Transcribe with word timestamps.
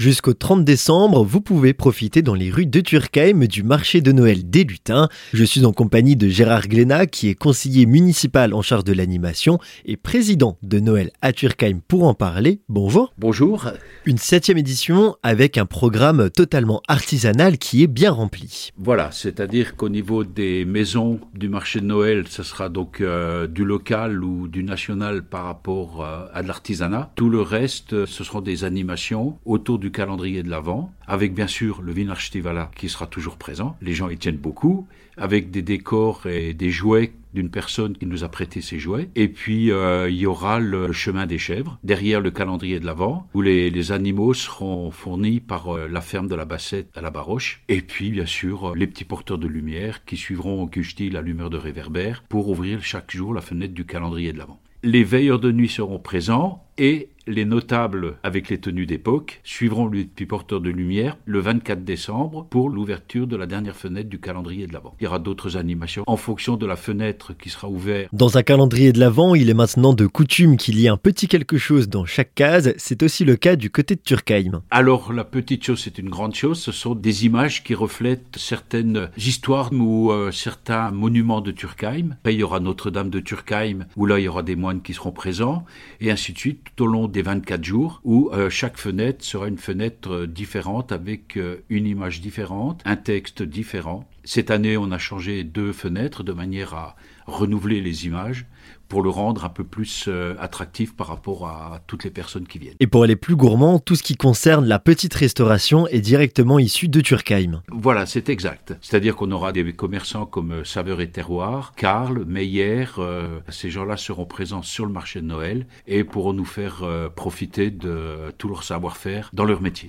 Jusqu'au 0.00 0.32
30 0.32 0.64
décembre, 0.64 1.22
vous 1.22 1.42
pouvez 1.42 1.74
profiter 1.74 2.22
dans 2.22 2.32
les 2.32 2.50
rues 2.50 2.64
de 2.64 2.80
Turckheim 2.80 3.46
du 3.46 3.62
marché 3.62 4.00
de 4.00 4.12
Noël 4.12 4.48
des 4.48 4.64
lutins. 4.64 5.10
Je 5.34 5.44
suis 5.44 5.66
en 5.66 5.74
compagnie 5.74 6.16
de 6.16 6.26
Gérard 6.26 6.68
Glénat, 6.68 7.04
qui 7.04 7.28
est 7.28 7.34
conseiller 7.34 7.84
municipal 7.84 8.54
en 8.54 8.62
charge 8.62 8.84
de 8.84 8.94
l'animation 8.94 9.58
et 9.84 9.98
président 9.98 10.56
de 10.62 10.80
Noël 10.80 11.10
à 11.20 11.34
Turckheim 11.34 11.80
pour 11.86 12.04
en 12.04 12.14
parler. 12.14 12.62
Bonjour. 12.70 13.12
Bonjour. 13.18 13.72
Une 14.06 14.16
septième 14.16 14.56
édition 14.56 15.16
avec 15.22 15.58
un 15.58 15.66
programme 15.66 16.30
totalement 16.30 16.80
artisanal 16.88 17.58
qui 17.58 17.82
est 17.82 17.86
bien 17.86 18.10
rempli. 18.10 18.70
Voilà, 18.78 19.12
c'est-à-dire 19.12 19.76
qu'au 19.76 19.90
niveau 19.90 20.24
des 20.24 20.64
maisons 20.64 21.20
du 21.34 21.50
marché 21.50 21.80
de 21.80 21.84
Noël, 21.84 22.24
ce 22.26 22.42
sera 22.42 22.70
donc 22.70 23.02
euh, 23.02 23.46
du 23.46 23.66
local 23.66 24.24
ou 24.24 24.48
du 24.48 24.64
national 24.64 25.24
par 25.24 25.44
rapport 25.44 26.02
euh, 26.02 26.24
à 26.32 26.42
de 26.42 26.48
l'artisanat. 26.48 27.12
Tout 27.16 27.28
le 27.28 27.42
reste, 27.42 28.06
ce 28.06 28.24
seront 28.24 28.40
des 28.40 28.64
animations 28.64 29.36
autour 29.44 29.78
du 29.78 29.89
calendrier 29.90 30.42
de 30.42 30.50
l'Avent, 30.50 30.92
avec 31.06 31.34
bien 31.34 31.46
sûr 31.46 31.82
le 31.82 31.92
Vinarchtivala 31.92 32.70
qui 32.76 32.88
sera 32.88 33.06
toujours 33.06 33.36
présent. 33.36 33.76
Les 33.80 33.94
gens 33.94 34.08
y 34.08 34.16
tiennent 34.16 34.36
beaucoup, 34.36 34.86
avec 35.16 35.50
des 35.50 35.62
décors 35.62 36.26
et 36.26 36.54
des 36.54 36.70
jouets 36.70 37.12
d'une 37.34 37.50
personne 37.50 37.96
qui 37.96 38.06
nous 38.06 38.24
a 38.24 38.28
prêté 38.28 38.60
ses 38.60 38.78
jouets. 38.78 39.08
Et 39.14 39.28
puis, 39.28 39.70
euh, 39.70 40.10
il 40.10 40.16
y 40.16 40.26
aura 40.26 40.58
le 40.58 40.92
chemin 40.92 41.26
des 41.26 41.38
chèvres, 41.38 41.78
derrière 41.84 42.20
le 42.20 42.30
calendrier 42.30 42.80
de 42.80 42.86
l'Avent, 42.86 43.26
où 43.34 43.42
les, 43.42 43.92
animaux 43.92 44.34
seront 44.34 44.90
fournis 44.90 45.40
par 45.40 45.74
euh, 45.74 45.88
la 45.88 46.00
ferme 46.00 46.28
de 46.28 46.34
la 46.34 46.44
Bassette 46.44 46.90
à 46.96 47.00
la 47.00 47.10
Baroche. 47.10 47.62
Et 47.68 47.80
puis, 47.82 48.10
bien 48.10 48.26
sûr, 48.26 48.70
euh, 48.70 48.74
les 48.74 48.86
petits 48.86 49.04
porteurs 49.04 49.38
de 49.38 49.46
lumière 49.46 50.04
qui 50.04 50.16
suivront 50.16 50.62
au 50.62 50.66
Cuchti 50.66 51.10
la 51.10 51.22
lumière 51.22 51.50
de 51.50 51.56
réverbère 51.56 52.24
pour 52.28 52.48
ouvrir 52.48 52.82
chaque 52.82 53.10
jour 53.10 53.32
la 53.32 53.40
fenêtre 53.40 53.74
du 53.74 53.84
calendrier 53.84 54.32
de 54.32 54.38
l'Avent. 54.38 54.60
Les 54.82 55.04
veilleurs 55.04 55.40
de 55.40 55.52
nuit 55.52 55.68
seront 55.68 55.98
présents 55.98 56.64
et 56.80 57.10
les 57.26 57.44
notables, 57.44 58.16
avec 58.22 58.48
les 58.48 58.58
tenues 58.58 58.86
d'époque, 58.86 59.40
suivront 59.44 59.86
le 59.86 60.04
petit 60.04 60.26
porteur 60.26 60.60
de 60.60 60.70
lumière 60.70 61.16
le 61.26 61.38
24 61.38 61.84
décembre 61.84 62.46
pour 62.48 62.70
l'ouverture 62.70 63.26
de 63.26 63.36
la 63.36 63.46
dernière 63.46 63.76
fenêtre 63.76 64.08
du 64.08 64.18
calendrier 64.18 64.66
de 64.66 64.72
l'Avent. 64.72 64.94
Il 65.00 65.04
y 65.04 65.06
aura 65.06 65.18
d'autres 65.18 65.56
animations 65.56 66.02
en 66.06 66.16
fonction 66.16 66.56
de 66.56 66.66
la 66.66 66.76
fenêtre 66.76 67.34
qui 67.36 67.50
sera 67.50 67.68
ouverte. 67.68 68.08
Dans 68.12 68.38
un 68.38 68.42
calendrier 68.42 68.92
de 68.92 68.98
l'Avent, 68.98 69.34
il 69.34 69.50
est 69.50 69.54
maintenant 69.54 69.92
de 69.92 70.06
coutume 70.06 70.56
qu'il 70.56 70.80
y 70.80 70.86
ait 70.86 70.88
un 70.88 70.96
petit 70.96 71.28
quelque 71.28 71.58
chose 71.58 71.88
dans 71.88 72.04
chaque 72.04 72.34
case. 72.34 72.74
C'est 72.78 73.02
aussi 73.02 73.24
le 73.24 73.36
cas 73.36 73.54
du 73.54 73.70
côté 73.70 73.94
de 73.94 74.00
Turkheim. 74.00 74.62
Alors, 74.70 75.12
la 75.12 75.24
petite 75.24 75.64
chose, 75.64 75.80
c'est 75.84 75.98
une 75.98 76.08
grande 76.08 76.34
chose. 76.34 76.58
Ce 76.58 76.72
sont 76.72 76.94
des 76.94 77.26
images 77.26 77.62
qui 77.62 77.74
reflètent 77.74 78.36
certaines 78.36 79.10
histoires 79.16 79.70
ou 79.72 80.10
euh, 80.10 80.32
certains 80.32 80.90
monuments 80.90 81.42
de 81.42 81.50
Turkheim. 81.50 82.16
Après, 82.20 82.34
il 82.34 82.40
y 82.40 82.42
aura 82.42 82.60
Notre-Dame 82.60 83.10
de 83.10 83.20
Turkheim, 83.20 83.86
où 83.96 84.06
là, 84.06 84.18
il 84.18 84.24
y 84.24 84.28
aura 84.28 84.42
des 84.42 84.56
moines 84.56 84.82
qui 84.82 84.94
seront 84.94 85.12
présents, 85.12 85.64
et 86.00 86.10
ainsi 86.10 86.32
de 86.32 86.38
suite, 86.38 86.69
tout 86.76 86.84
au 86.84 86.86
long 86.86 87.08
des 87.08 87.22
24 87.22 87.64
jours 87.64 88.00
où 88.04 88.30
euh, 88.32 88.50
chaque 88.50 88.76
fenêtre 88.76 89.24
sera 89.24 89.48
une 89.48 89.58
fenêtre 89.58 90.12
euh, 90.12 90.26
différente 90.26 90.92
avec 90.92 91.36
euh, 91.36 91.64
une 91.68 91.86
image 91.86 92.20
différente, 92.20 92.82
un 92.84 92.96
texte 92.96 93.42
différent. 93.42 94.08
Cette 94.24 94.50
année, 94.50 94.76
on 94.76 94.92
a 94.92 94.98
changé 94.98 95.44
deux 95.44 95.72
fenêtres 95.72 96.22
de 96.22 96.32
manière 96.32 96.74
à 96.74 96.96
renouveler 97.26 97.80
les 97.80 98.06
images 98.06 98.46
pour 98.90 99.02
le 99.02 99.08
rendre 99.08 99.44
un 99.44 99.48
peu 99.48 99.62
plus 99.62 100.06
euh, 100.08 100.34
attractif 100.40 100.96
par 100.96 101.06
rapport 101.06 101.46
à 101.46 101.80
toutes 101.86 102.02
les 102.02 102.10
personnes 102.10 102.46
qui 102.46 102.58
viennent. 102.58 102.74
Et 102.80 102.88
pour 102.88 103.04
aller 103.04 103.14
plus 103.14 103.36
gourmand, 103.36 103.78
tout 103.78 103.94
ce 103.94 104.02
qui 104.02 104.16
concerne 104.16 104.66
la 104.66 104.80
petite 104.80 105.14
restauration 105.14 105.86
est 105.86 106.00
directement 106.00 106.58
issu 106.58 106.88
de 106.88 107.00
Turkheim. 107.00 107.62
Voilà, 107.68 108.04
c'est 108.04 108.28
exact. 108.28 108.74
C'est-à-dire 108.82 109.14
qu'on 109.14 109.30
aura 109.30 109.52
des 109.52 109.72
commerçants 109.72 110.26
comme 110.26 110.52
euh, 110.52 110.64
Saveur 110.64 111.00
et 111.00 111.08
Terroir, 111.08 111.72
Karl, 111.76 112.24
Meyer, 112.24 112.86
euh, 112.98 113.38
ces 113.48 113.70
gens-là 113.70 113.96
seront 113.96 114.26
présents 114.26 114.62
sur 114.62 114.86
le 114.86 114.92
marché 114.92 115.20
de 115.20 115.26
Noël 115.26 115.66
et 115.86 116.02
pourront 116.02 116.32
nous 116.32 116.44
faire 116.44 116.82
profiter 117.14 117.70
de 117.70 118.32
tout 118.38 118.48
leur 118.48 118.64
savoir-faire 118.64 119.30
dans 119.32 119.44
leur 119.44 119.62
métier. 119.62 119.88